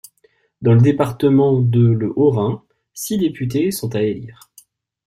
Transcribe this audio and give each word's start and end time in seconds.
Dans 0.63 0.73
le 0.73 0.81
département 0.81 1.59
de 1.61 1.79
le 1.91 2.11
Haut-Rhin, 2.15 2.63
six 2.91 3.19
députés 3.19 3.69
sont 3.69 3.95
à 3.95 4.01
élire. 4.01 4.49